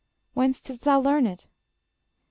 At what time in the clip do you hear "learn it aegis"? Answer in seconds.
0.99-1.47